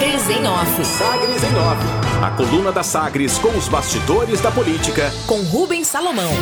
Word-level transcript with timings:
Sagres 0.00 0.30
em 0.30 0.46
Off. 0.46 0.84
Sagres 0.86 1.44
em 1.44 1.56
Off. 1.56 2.24
A 2.24 2.30
coluna 2.30 2.72
da 2.72 2.82
Sagres 2.82 3.38
com 3.38 3.50
os 3.50 3.68
bastidores 3.68 4.40
da 4.40 4.50
política. 4.50 5.12
Com 5.26 5.42
Rubens 5.42 5.88
Salomão. 5.88 6.32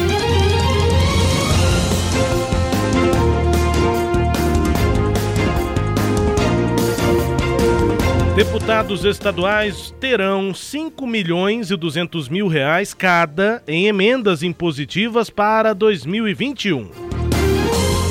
Deputados 8.37 9.05
estaduais 9.05 9.93
terão 9.99 10.55
5 10.55 11.05
milhões 11.05 11.73
e 11.73 11.77
200 11.77 12.29
mil 12.29 12.47
reais 12.47 12.95
cada 12.95 13.61
em 13.67 13.89
emendas 13.89 14.45
impositivas 14.45 15.31
para 15.31 15.75
2021 15.75 17.08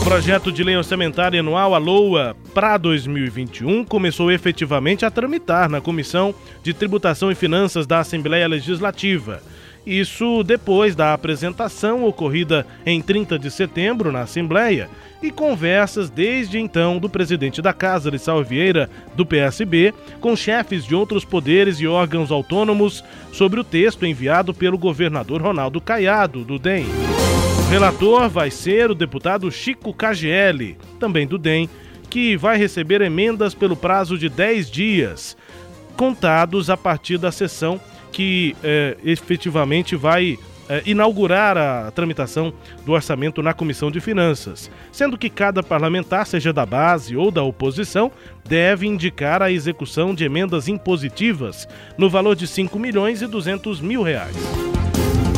projeto 0.07 0.53
de 0.53 0.63
lei 0.63 0.77
orçamentária 0.77 1.41
anual, 1.41 1.75
a 1.75 1.77
LOA, 1.77 2.33
para 2.53 2.77
2021 2.77 3.83
começou 3.83 4.31
efetivamente 4.31 5.05
a 5.05 5.11
tramitar 5.11 5.67
na 5.69 5.81
Comissão 5.81 6.33
de 6.63 6.73
Tributação 6.73 7.29
e 7.29 7.35
Finanças 7.35 7.85
da 7.85 7.99
Assembleia 7.99 8.47
Legislativa. 8.47 9.43
Isso 9.85 10.43
depois 10.43 10.95
da 10.95 11.13
apresentação 11.13 12.05
ocorrida 12.05 12.65
em 12.85 13.01
30 13.01 13.37
de 13.37 13.51
setembro 13.51 14.09
na 14.09 14.21
Assembleia 14.21 14.89
e 15.21 15.29
conversas 15.29 16.09
desde 16.09 16.57
então 16.57 16.99
do 16.99 17.09
presidente 17.09 17.61
da 17.61 17.73
Casa, 17.73 18.09
Lissau 18.09 18.41
Vieira, 18.45 18.89
do 19.13 19.25
PSB, 19.25 19.93
com 20.21 20.37
chefes 20.37 20.85
de 20.85 20.95
outros 20.95 21.25
poderes 21.25 21.81
e 21.81 21.87
órgãos 21.87 22.31
autônomos 22.31 23.03
sobre 23.33 23.59
o 23.59 23.63
texto 23.63 24.05
enviado 24.05 24.53
pelo 24.53 24.77
governador 24.77 25.41
Ronaldo 25.41 25.81
Caiado, 25.81 26.45
do 26.45 26.57
DEM. 26.57 26.85
Relator 27.69 28.29
vai 28.29 28.49
ser 28.49 28.89
o 28.89 28.95
deputado 28.95 29.51
Chico 29.51 29.93
KGL, 29.93 30.77
também 30.97 31.27
do 31.27 31.37
DEM, 31.37 31.69
que 32.09 32.37
vai 32.37 32.57
receber 32.57 33.01
emendas 33.01 33.53
pelo 33.53 33.75
prazo 33.75 34.17
de 34.17 34.29
10 34.29 34.71
dias, 34.71 35.35
contados 35.97 36.69
a 36.69 36.77
partir 36.77 37.17
da 37.17 37.29
sessão 37.29 37.79
que 38.09 38.55
é, 38.63 38.95
efetivamente 39.03 39.97
vai 39.97 40.39
é, 40.69 40.81
inaugurar 40.85 41.57
a 41.57 41.91
tramitação 41.91 42.53
do 42.85 42.93
orçamento 42.93 43.43
na 43.43 43.53
Comissão 43.53 43.91
de 43.91 43.99
Finanças, 43.99 44.71
sendo 44.89 45.17
que 45.17 45.29
cada 45.29 45.61
parlamentar, 45.61 46.25
seja 46.25 46.53
da 46.53 46.65
base 46.65 47.17
ou 47.17 47.29
da 47.29 47.43
oposição, 47.43 48.09
deve 48.47 48.87
indicar 48.87 49.41
a 49.41 49.51
execução 49.51 50.15
de 50.15 50.23
emendas 50.23 50.69
impositivas 50.69 51.67
no 51.97 52.09
valor 52.09 52.35
de 52.35 52.47
5 52.47 52.79
milhões 52.79 53.21
e 53.21 53.27
200 53.27 53.81
mil 53.81 54.01
reais. 54.01 54.35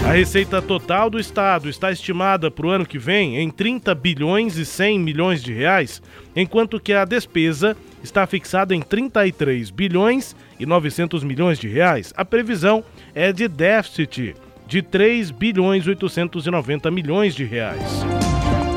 A 0.05 0.11
receita 0.13 0.61
total 0.61 1.09
do 1.09 1.19
Estado 1.19 1.69
está 1.69 1.91
estimada 1.91 2.49
para 2.49 2.65
o 2.65 2.69
ano 2.69 2.85
que 2.85 2.97
vem 2.97 3.37
em 3.37 3.49
30 3.49 3.93
bilhões 3.93 4.57
e 4.57 4.65
100 4.65 4.99
milhões 4.99 5.43
de 5.43 5.53
reais, 5.53 6.01
enquanto 6.35 6.79
que 6.79 6.93
a 6.93 7.05
despesa 7.05 7.77
está 8.03 8.25
fixada 8.25 8.73
em 8.73 8.81
33 8.81 9.69
bilhões 9.69 10.35
e 10.59 10.65
900 10.65 11.23
milhões 11.23 11.59
de 11.59 11.67
reais. 11.67 12.11
A 12.17 12.25
previsão 12.25 12.83
é 13.13 13.31
de 13.31 13.47
déficit 13.47 14.35
de 14.65 14.81
3 14.81 15.29
bilhões 15.31 15.85
e 15.85 15.89
890 15.89 16.89
milhões 16.89 17.35
de 17.35 17.43
reais. 17.43 18.03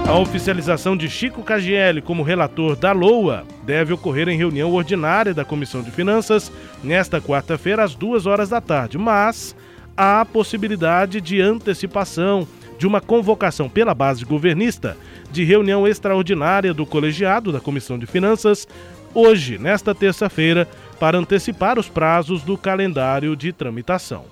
A 0.07 0.19
oficialização 0.19 0.97
de 0.97 1.09
Chico 1.09 1.43
Cagiele 1.43 2.03
como 2.03 2.23
relator 2.23 2.77
da 2.77 2.93
LOA 2.93 3.47
deve 3.65 3.93
ocorrer 3.93 4.29
em 4.29 4.37
reunião 4.37 4.73
ordinária 4.73 5.33
da 5.33 5.45
Comissão 5.45 5.83
de 5.83 5.91
Finanças 5.91 6.53
nesta 6.83 7.21
quarta-feira 7.21 7.85
às 7.85 7.95
duas 7.95 8.27
horas 8.27 8.49
da 8.49 8.61
tarde, 8.61 8.99
mas 8.99 9.57
há 9.97 10.25
possibilidade 10.25 11.21
de 11.21 11.41
antecipação 11.41 12.47
de 12.79 12.87
uma 12.87 13.01
convocação 13.01 13.69
pela 13.69 13.95
base 13.95 14.25
governista 14.25 14.97
de 15.31 15.45
reunião 15.45 15.87
extraordinária 15.87 16.75
do 16.75 16.85
colegiado 16.85 17.53
da 17.53 17.61
Comissão 17.61 17.99
de 17.99 18.07
Finanças 18.07 18.67
hoje, 19.15 19.59
nesta 19.59 19.95
terça-feira, 19.95 20.67
para 20.99 21.19
antecipar 21.19 21.79
os 21.79 21.89
prazos 21.89 22.43
do 22.43 22.57
calendário 22.57 23.37
de 23.37 23.53
tramitação. 23.53 24.25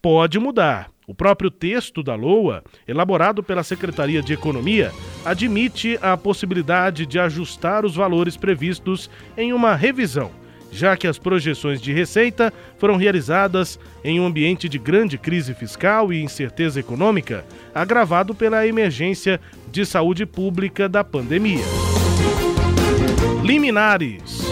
Pode 0.00 0.38
mudar. 0.38 0.90
O 1.06 1.14
próprio 1.14 1.50
texto 1.50 2.02
da 2.02 2.14
LOA, 2.14 2.62
elaborado 2.86 3.42
pela 3.42 3.62
Secretaria 3.62 4.20
de 4.20 4.34
Economia, 4.34 4.92
admite 5.24 5.98
a 6.02 6.18
possibilidade 6.18 7.06
de 7.06 7.18
ajustar 7.18 7.86
os 7.86 7.96
valores 7.96 8.36
previstos 8.36 9.08
em 9.34 9.54
uma 9.54 9.74
revisão 9.74 10.30
já 10.70 10.96
que 10.96 11.06
as 11.06 11.18
projeções 11.18 11.80
de 11.80 11.92
receita 11.92 12.52
foram 12.78 12.96
realizadas 12.96 13.78
em 14.04 14.20
um 14.20 14.26
ambiente 14.26 14.68
de 14.68 14.78
grande 14.78 15.18
crise 15.18 15.54
fiscal 15.54 16.12
e 16.12 16.22
incerteza 16.22 16.80
econômica, 16.80 17.44
agravado 17.74 18.34
pela 18.34 18.66
emergência 18.66 19.40
de 19.70 19.84
saúde 19.84 20.26
pública 20.26 20.88
da 20.88 21.02
pandemia. 21.02 21.64
Liminares. 23.42 24.48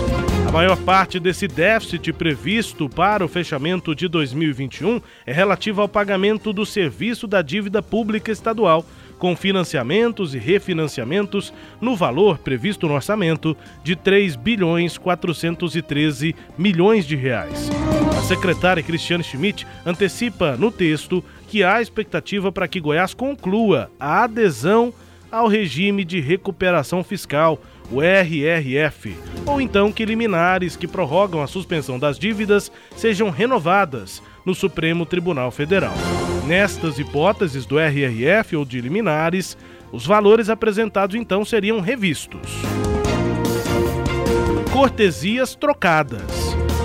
A 0.48 0.52
maior 0.52 0.76
parte 0.76 1.18
desse 1.18 1.48
déficit 1.48 2.12
previsto 2.12 2.88
para 2.88 3.24
o 3.24 3.28
fechamento 3.28 3.94
de 3.94 4.06
2021 4.08 5.02
é 5.26 5.32
relativa 5.32 5.82
ao 5.82 5.88
pagamento 5.88 6.52
do 6.52 6.64
serviço 6.64 7.26
da 7.26 7.42
dívida 7.42 7.82
pública 7.82 8.30
estadual 8.30 8.86
com 9.18 9.34
financiamentos 9.34 10.34
e 10.34 10.38
refinanciamentos 10.38 11.52
no 11.80 11.96
valor 11.96 12.38
previsto 12.38 12.86
no 12.86 12.94
orçamento 12.94 13.56
de 13.82 13.96
3 13.96 14.36
bilhões 14.36 14.98
413 14.98 16.34
milhões 16.56 17.06
de 17.06 17.16
reais. 17.16 17.70
A 18.16 18.20
secretária 18.22 18.82
Cristiane 18.82 19.24
Schmidt 19.24 19.66
antecipa 19.84 20.56
no 20.56 20.70
texto 20.70 21.24
que 21.48 21.62
há 21.62 21.80
expectativa 21.80 22.50
para 22.50 22.68
que 22.68 22.80
Goiás 22.80 23.14
conclua 23.14 23.90
a 23.98 24.24
adesão 24.24 24.92
ao 25.30 25.48
regime 25.48 26.04
de 26.04 26.20
recuperação 26.20 27.02
fiscal, 27.02 27.60
o 27.90 28.00
RRF, 28.00 29.16
ou 29.44 29.60
então 29.60 29.92
que 29.92 30.04
liminares 30.04 30.76
que 30.76 30.88
prorrogam 30.88 31.42
a 31.42 31.46
suspensão 31.46 31.98
das 31.98 32.18
dívidas 32.18 32.70
sejam 32.96 33.30
renovadas 33.30 34.22
no 34.46 34.54
Supremo 34.54 35.04
Tribunal 35.04 35.50
Federal. 35.50 35.92
Nestas 36.46 37.00
hipóteses 37.00 37.66
do 37.66 37.76
RRF 37.78 38.54
ou 38.54 38.64
de 38.64 38.80
liminares, 38.80 39.58
os 39.92 40.06
valores 40.06 40.48
apresentados 40.48 41.16
então 41.16 41.44
seriam 41.44 41.80
revistos. 41.80 42.62
Cortesias 44.72 45.56
trocadas. 45.56 46.22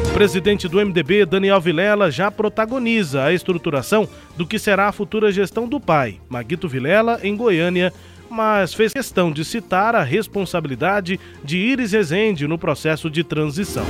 O 0.10 0.14
presidente 0.14 0.68
do 0.68 0.84
MDB, 0.84 1.26
Daniel 1.26 1.62
Vilela, 1.62 2.10
já 2.10 2.32
protagoniza 2.32 3.24
a 3.24 3.34
estruturação 3.34 4.10
do 4.36 4.46
que 4.46 4.58
será 4.58 4.88
a 4.88 4.92
futura 4.92 5.32
gestão 5.32 5.68
do 5.68 5.80
pai, 5.80 6.20
Maguito 6.28 6.68
Vilela, 6.68 7.20
em 7.24 7.36
Goiânia, 7.36 7.94
mas 8.32 8.74
fez 8.74 8.94
questão 8.94 9.32
de 9.32 9.44
citar 9.44 9.94
a 9.94 10.04
responsabilidade 10.04 11.20
de 11.44 11.58
Iris 11.58 11.92
Rezende 11.92 12.48
no 12.48 12.58
processo 12.58 13.10
de 13.10 13.24
transição. 13.24 13.86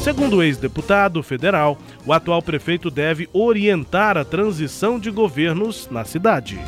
Segundo 0.00 0.36
o 0.36 0.42
ex-deputado 0.42 1.22
federal, 1.22 1.76
o 2.06 2.12
atual 2.12 2.40
prefeito 2.40 2.90
deve 2.90 3.28
orientar 3.32 4.16
a 4.16 4.24
transição 4.24 4.98
de 4.98 5.10
governos 5.10 5.88
na 5.90 6.04
cidade. 6.04 6.58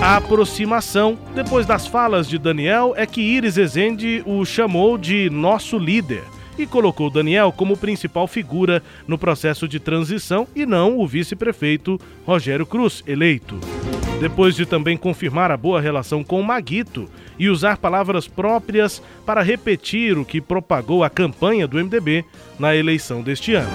A 0.00 0.16
aproximação, 0.16 1.18
depois 1.34 1.66
das 1.66 1.86
falas 1.86 2.28
de 2.28 2.38
Daniel, 2.38 2.94
é 2.96 3.04
que 3.04 3.20
Iris 3.20 3.56
Rezende 3.56 4.22
o 4.24 4.44
chamou 4.44 4.96
de 4.96 5.28
nosso 5.28 5.78
líder 5.78 6.22
e 6.56 6.66
colocou 6.66 7.10
Daniel 7.10 7.52
como 7.52 7.76
principal 7.76 8.26
figura 8.26 8.82
no 9.06 9.18
processo 9.18 9.66
de 9.66 9.80
transição 9.80 10.46
e 10.54 10.64
não 10.64 10.98
o 10.98 11.06
vice-prefeito 11.06 12.00
Rogério 12.24 12.64
Cruz, 12.64 13.02
eleito. 13.06 13.58
Depois 14.20 14.56
de 14.56 14.64
também 14.64 14.96
confirmar 14.96 15.50
a 15.50 15.56
boa 15.56 15.78
relação 15.78 16.24
com 16.24 16.42
Maguito 16.42 17.08
e 17.38 17.50
usar 17.50 17.76
palavras 17.76 18.26
próprias 18.26 19.02
para 19.26 19.42
repetir 19.42 20.16
o 20.16 20.24
que 20.24 20.40
propagou 20.40 21.04
a 21.04 21.10
campanha 21.10 21.66
do 21.66 21.76
MDB 21.76 22.24
na 22.58 22.74
eleição 22.74 23.22
deste 23.22 23.54
ano. 23.54 23.70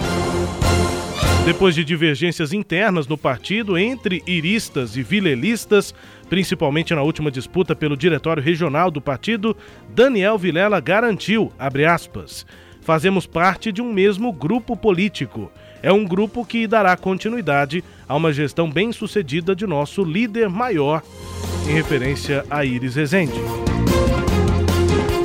Depois 1.45 1.75
de 1.75 1.83
divergências 1.83 2.53
internas 2.53 3.07
no 3.07 3.17
partido 3.17 3.77
entre 3.77 4.23
iristas 4.25 4.95
e 4.97 5.03
vilelistas, 5.03 5.93
principalmente 6.29 6.93
na 6.93 7.03
última 7.03 7.29
disputa 7.29 7.75
pelo 7.75 7.97
diretório 7.97 8.41
regional 8.41 8.89
do 8.89 9.01
partido, 9.01 9.55
Daniel 9.89 10.37
Vilela 10.37 10.79
garantiu, 10.79 11.51
aspas, 11.59 12.45
fazemos 12.81 13.27
parte 13.27 13.71
de 13.71 13.81
um 13.81 13.93
mesmo 13.93 14.31
grupo 14.31 14.75
político 14.75 15.51
é 15.81 15.91
um 15.91 16.05
grupo 16.05 16.45
que 16.45 16.67
dará 16.67 16.95
continuidade 16.95 17.83
a 18.07 18.15
uma 18.15 18.31
gestão 18.31 18.69
bem-sucedida 18.69 19.55
de 19.55 19.65
nosso 19.65 20.03
líder 20.03 20.49
maior, 20.49 21.01
em 21.67 21.73
referência 21.73 22.45
a 22.49 22.63
Iris 22.65 22.95
Rezende. 22.95 23.39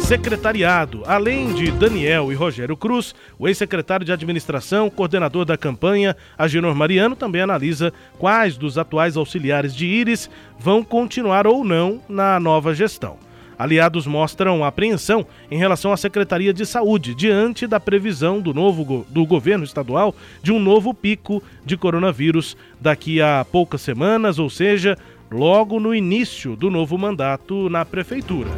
Secretariado. 0.00 1.02
Além 1.04 1.52
de 1.52 1.72
Daniel 1.72 2.30
e 2.30 2.34
Rogério 2.36 2.76
Cruz, 2.76 3.12
o 3.36 3.48
ex-secretário 3.48 4.06
de 4.06 4.12
administração, 4.12 4.88
coordenador 4.88 5.44
da 5.44 5.56
campanha, 5.56 6.16
Agenor 6.38 6.76
Mariano, 6.76 7.16
também 7.16 7.42
analisa 7.42 7.92
quais 8.16 8.56
dos 8.56 8.78
atuais 8.78 9.16
auxiliares 9.16 9.74
de 9.74 9.84
Iris 9.84 10.30
vão 10.60 10.84
continuar 10.84 11.44
ou 11.44 11.64
não 11.64 12.00
na 12.08 12.38
nova 12.38 12.72
gestão. 12.72 13.25
Aliados 13.58 14.06
mostram 14.06 14.64
apreensão 14.64 15.26
em 15.50 15.58
relação 15.58 15.92
à 15.92 15.96
Secretaria 15.96 16.52
de 16.52 16.66
Saúde 16.66 17.14
diante 17.14 17.66
da 17.66 17.80
previsão 17.80 18.40
do 18.40 18.52
novo 18.52 19.06
do 19.08 19.24
governo 19.24 19.64
estadual 19.64 20.14
de 20.42 20.52
um 20.52 20.58
novo 20.58 20.92
pico 20.92 21.42
de 21.64 21.76
coronavírus 21.76 22.56
daqui 22.80 23.20
a 23.20 23.46
poucas 23.50 23.80
semanas, 23.80 24.38
ou 24.38 24.50
seja, 24.50 24.96
logo 25.30 25.80
no 25.80 25.94
início 25.94 26.54
do 26.54 26.70
novo 26.70 26.98
mandato 26.98 27.68
na 27.70 27.84
prefeitura. 27.84 28.50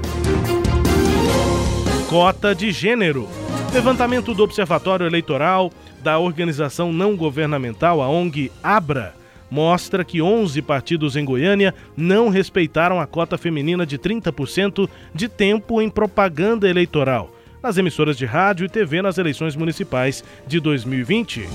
Cota 2.09 2.55
de 2.55 2.73
gênero. 2.73 3.29
Levantamento 3.73 4.33
do 4.35 4.43
Observatório 4.43 5.07
Eleitoral 5.07 5.71
da 6.03 6.19
organização 6.19 6.93
não 6.93 7.17
governamental, 7.17 8.01
a 8.01 8.09
ONG 8.09 8.51
Abra, 8.63 9.15
mostra 9.51 10.05
que 10.05 10.21
11 10.21 10.61
partidos 10.63 11.17
em 11.17 11.25
Goiânia 11.25 11.75
não 11.97 12.29
respeitaram 12.29 13.01
a 13.01 13.07
cota 13.07 13.39
feminina 13.39 13.87
de 13.87 13.99
30% 13.99 14.89
de 15.15 15.29
tempo 15.29 15.81
em 15.81 15.89
propaganda 15.89 16.69
eleitoral 16.69 17.35
nas 17.63 17.77
emissoras 17.77 18.17
de 18.17 18.25
rádio 18.25 18.67
e 18.67 18.69
TV 18.69 19.03
nas 19.03 19.19
eleições 19.19 19.57
municipais 19.57 20.25
de 20.47 20.61
2020. 20.61 21.49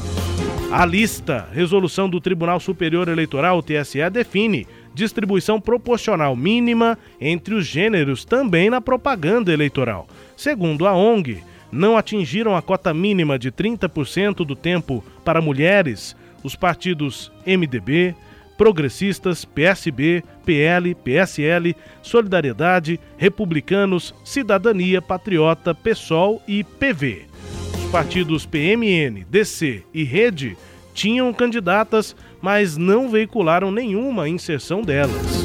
A 0.72 0.86
lista, 0.86 1.48
resolução 1.54 2.10
do 2.10 2.20
Tribunal 2.20 2.60
Superior 2.60 3.08
Eleitoral, 3.08 3.62
TSE, 3.62 4.10
define 4.12 4.68
distribuição 4.94 5.62
proporcional 5.62 6.36
mínima 6.36 6.98
entre 7.22 7.54
os 7.54 7.66
gêneros 7.66 8.26
também 8.26 8.70
na 8.70 8.82
propaganda 8.82 9.54
eleitoral. 9.54 10.08
Segundo 10.36 10.88
a 10.88 10.94
ONG, 10.94 11.44
não 11.72 11.98
atingiram 11.98 12.56
a 12.56 12.62
cota 12.62 12.94
mínima 12.94 13.38
de 13.38 13.52
30% 13.52 14.46
do 14.46 14.56
tempo 14.56 15.04
para 15.24 15.42
mulheres 15.42 16.16
os 16.44 16.56
partidos 16.56 17.32
MDB, 17.46 18.16
Progressistas, 18.58 19.44
PSB, 19.44 20.24
PL, 20.46 20.94
PSL, 20.94 21.76
Solidariedade, 22.02 23.00
Republicanos, 23.18 24.14
Cidadania, 24.24 25.02
Patriota, 25.02 25.74
PSOL 25.74 26.42
e 26.48 26.64
PV. 26.64 27.26
Os 27.76 27.92
partidos 27.92 28.46
PMN, 28.46 29.26
DC 29.30 29.84
e 29.94 30.04
Rede 30.04 30.56
tinham 30.94 31.34
candidatas, 31.34 32.16
mas 32.42 32.78
não 32.78 33.10
veicularam 33.10 33.72
nenhuma 33.72 34.30
inserção 34.30 34.82
delas. 34.84 35.44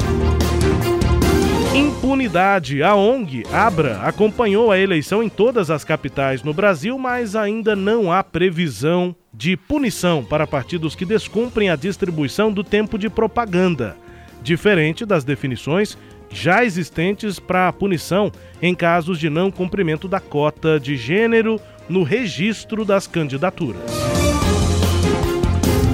Impunidade. 1.73 2.81
A 2.81 2.95
ONG 2.95 3.45
Abra 3.51 4.01
acompanhou 4.01 4.71
a 4.71 4.79
eleição 4.79 5.21
em 5.21 5.29
todas 5.29 5.69
as 5.69 5.83
capitais 5.83 6.41
no 6.41 6.53
Brasil, 6.53 6.97
mas 6.97 7.35
ainda 7.35 7.75
não 7.75 8.11
há 8.11 8.23
previsão 8.23 9.15
de 9.31 9.55
punição 9.55 10.23
para 10.23 10.47
partidos 10.47 10.95
que 10.95 11.05
descumprem 11.05 11.69
a 11.69 11.75
distribuição 11.75 12.51
do 12.51 12.63
tempo 12.63 12.97
de 12.97 13.07
propaganda, 13.07 13.95
diferente 14.41 15.05
das 15.05 15.23
definições 15.23 15.95
já 16.31 16.63
existentes 16.63 17.39
para 17.39 17.67
a 17.67 17.73
punição 17.73 18.31
em 18.61 18.73
casos 18.73 19.19
de 19.19 19.29
não 19.29 19.51
cumprimento 19.51 20.07
da 20.07 20.19
cota 20.19 20.79
de 20.79 20.95
gênero 20.95 21.59
no 21.87 22.03
registro 22.03 22.83
das 22.83 23.07
candidaturas. 23.07 23.81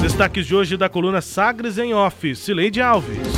Destaques 0.02 0.46
de 0.46 0.56
hoje 0.56 0.78
da 0.78 0.88
coluna 0.88 1.22
Sagres 1.22 1.78
em 1.78 1.94
Off, 1.94 2.36
Cileide 2.36 2.82
Alves. 2.82 3.35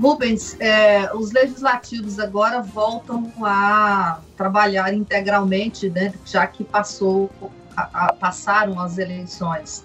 Rubens, 0.00 0.56
é, 0.60 1.10
os 1.14 1.32
legislativos 1.32 2.18
agora 2.18 2.60
voltam 2.60 3.32
a 3.42 4.20
trabalhar 4.36 4.92
integralmente, 4.92 5.88
né, 5.88 6.12
já 6.24 6.46
que 6.46 6.62
passou, 6.62 7.30
a, 7.76 8.06
a, 8.06 8.12
passaram 8.12 8.78
as 8.78 8.98
eleições. 8.98 9.84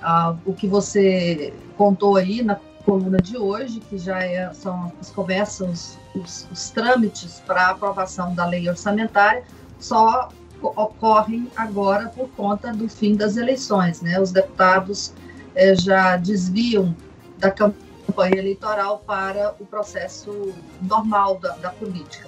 Ah, 0.00 0.36
o 0.46 0.52
que 0.52 0.68
você 0.68 1.52
contou 1.76 2.16
aí 2.16 2.42
na 2.42 2.56
coluna 2.84 3.18
de 3.18 3.36
hoje, 3.36 3.80
que 3.80 3.98
já 3.98 4.22
é, 4.22 4.52
são 4.54 4.92
começam 5.14 5.70
os, 5.70 5.98
os, 6.14 6.48
os 6.50 6.70
trâmites 6.70 7.42
para 7.44 7.70
aprovação 7.70 8.34
da 8.34 8.46
lei 8.46 8.68
orçamentária, 8.68 9.42
só 9.78 10.28
ocorrem 10.62 11.48
agora 11.56 12.08
por 12.08 12.28
conta 12.30 12.72
do 12.72 12.88
fim 12.88 13.16
das 13.16 13.36
eleições. 13.36 14.00
Né? 14.00 14.20
Os 14.20 14.30
deputados 14.32 15.12
é, 15.54 15.74
já 15.74 16.16
desviam 16.16 16.94
da 17.38 17.50
campanha 17.50 17.87
campanha 18.08 18.38
eleitoral 18.38 19.02
para 19.06 19.54
o 19.60 19.66
processo 19.66 20.54
normal 20.82 21.38
da, 21.38 21.54
da 21.56 21.70
política. 21.70 22.26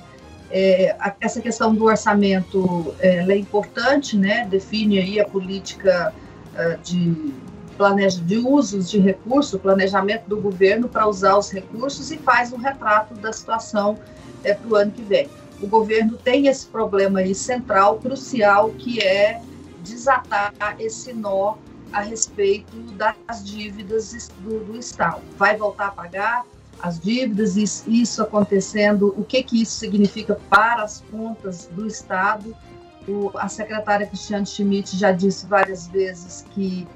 É, 0.51 0.97
essa 1.21 1.41
questão 1.41 1.75
do 1.75 1.85
orçamento 1.85 2.95
é, 2.99 3.19
é, 3.19 3.37
importante, 3.37 4.17
né? 4.17 4.47
define 4.47 4.99
aí 4.99 5.21
a 5.21 5.25
política 5.25 6.13
uh, 6.55 6.83
de 6.83 7.33
planeja 7.77 8.21
de 8.21 8.37
usos 8.37 8.91
de 8.91 8.99
recursos, 8.99 9.59
planejamento 9.59 10.29
do 10.29 10.37
governo 10.39 10.89
para 10.89 11.07
usar 11.07 11.39
os 11.39 11.51
recursos 11.51 12.11
e 12.11 12.19
faz 12.19 12.53
um 12.53 12.59
retrato 12.59 13.15
da 13.15 13.33
situação 13.33 13.97
é, 14.45 14.53
para 14.53 14.69
o 14.69 14.77
ano 14.77 14.91
que 14.91 15.03
vem. 15.03 15.29
O 15.63 15.67
governo 15.67 16.19
tem 16.19 16.47
esse 16.47 16.67
problema 16.67 17.21
aí 17.21 17.35
central, 17.35 17.99
crucial, 17.99 18.71
que 18.71 19.01
é 19.01 19.41
desatar 19.83 20.77
esse 20.79 21.13
nó 21.13 21.55
a 21.93 22.01
respeito 22.01 22.77
das 22.93 23.45
dívidas 23.45 24.31
do, 24.39 24.65
do 24.65 24.79
Estado. 24.79 25.21
Vai 25.37 25.57
voltar 25.57 25.89
a 25.89 25.91
pagar 25.91 26.45
as 26.83 26.99
dívidas, 26.99 27.57
isso, 27.57 28.23
acontecendo, 28.23 29.15
o 29.17 29.25
que, 29.25 29.43
que 29.43 29.63
isso 29.63 29.73
significa 29.73 30.41
para 30.49 30.83
as 30.83 31.03
contas 31.11 31.69
do 31.73 31.87
Estado? 31.87 32.57
O, 33.07 33.31
a 33.35 33.49
secretária 33.49 34.07
Cristiane 34.07 34.47
Schmidt 34.47 34.97
já 34.97 35.13
disse 35.13 35.47
várias 35.47 35.87
vezes 35.89 36.45
que 36.53 36.87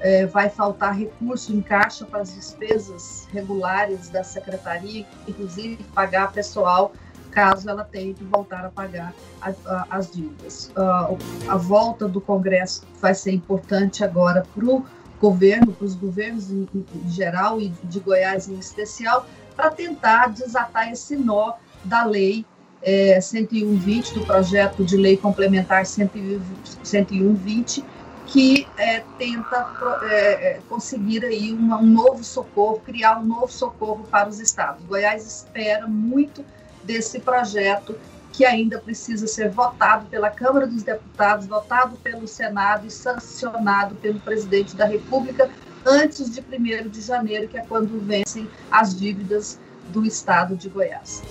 é, 0.00 0.26
vai 0.26 0.48
faltar 0.48 0.96
recurso 0.96 1.52
em 1.52 1.60
caixa 1.60 2.04
para 2.04 2.22
as 2.22 2.34
despesas 2.34 3.26
regulares 3.32 4.08
da 4.08 4.22
secretaria, 4.22 5.06
inclusive 5.26 5.82
pagar 5.94 6.32
pessoal 6.32 6.92
caso 7.30 7.68
ela 7.68 7.84
tenha 7.84 8.14
que 8.14 8.24
voltar 8.24 8.64
a 8.64 8.68
pagar 8.68 9.14
a, 9.40 9.52
a, 9.66 9.86
as 9.90 10.10
dívidas. 10.10 10.72
Uh, 10.76 11.16
a 11.48 11.56
volta 11.56 12.08
do 12.08 12.20
Congresso 12.20 12.82
vai 13.00 13.14
ser 13.14 13.32
importante 13.32 14.04
agora 14.04 14.44
para 14.54 14.64
o 14.64 14.84
governo, 15.20 15.72
para 15.72 15.84
os 15.84 15.94
governos 15.94 16.50
em, 16.50 16.68
em, 16.74 17.10
geral 17.10 17.60
e 17.60 17.68
de 17.84 18.00
Goiás 18.00 18.48
em 18.48 18.58
especial, 18.58 19.26
para 19.54 19.70
tentar 19.70 20.28
desatar 20.28 20.90
esse 20.92 21.16
nó 21.16 21.54
da 21.84 22.04
lei 22.04 22.44
é, 22.82 23.20
10120, 23.20 24.14
do 24.14 24.24
projeto 24.24 24.84
de 24.84 24.96
lei 24.96 25.16
complementar 25.16 25.84
10120, 25.84 27.84
que 28.26 28.68
é, 28.76 29.02
tenta 29.18 29.66
é, 30.02 30.60
conseguir 30.68 31.24
aí 31.24 31.52
uma, 31.52 31.78
um 31.78 31.86
novo 31.86 32.22
socorro, 32.22 32.80
criar 32.84 33.18
um 33.18 33.24
novo 33.24 33.50
socorro 33.50 34.04
para 34.10 34.28
os 34.28 34.38
estados. 34.38 34.84
Goiás 34.84 35.26
espera 35.26 35.86
muito 35.86 36.44
desse 36.84 37.20
projeto 37.20 37.96
que 38.32 38.44
ainda 38.44 38.78
precisa 38.78 39.26
ser 39.26 39.50
votado 39.50 40.06
pela 40.06 40.30
Câmara 40.30 40.66
dos 40.66 40.82
Deputados, 40.82 41.46
votado 41.46 41.96
pelo 41.96 42.28
Senado 42.28 42.86
e 42.86 42.90
sancionado 42.90 43.94
pelo 43.96 44.20
presidente 44.20 44.76
da 44.76 44.84
República 44.84 45.50
antes 45.84 46.30
de 46.30 46.40
1 46.40 46.88
de 46.88 47.00
janeiro, 47.00 47.48
que 47.48 47.58
é 47.58 47.62
quando 47.62 47.98
vencem 48.00 48.48
as 48.70 48.94
dívidas 48.94 49.58
do 49.88 50.04
estado 50.04 50.54
de 50.54 50.68
Goiás. 50.68 51.22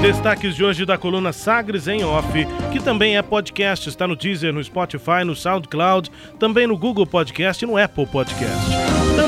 Destaques 0.00 0.54
de 0.54 0.62
hoje 0.62 0.84
da 0.84 0.98
coluna 0.98 1.32
Sagres 1.32 1.88
em 1.88 2.04
Off, 2.04 2.28
que 2.70 2.78
também 2.78 3.16
é 3.16 3.22
podcast, 3.22 3.88
está 3.88 4.06
no 4.06 4.14
Deezer, 4.14 4.52
no 4.52 4.62
Spotify, 4.62 5.24
no 5.24 5.34
SoundCloud, 5.34 6.10
também 6.38 6.66
no 6.66 6.76
Google 6.76 7.06
Podcast 7.06 7.64
e 7.64 7.66
no 7.66 7.78
Apple 7.78 8.06
Podcast. 8.06 8.93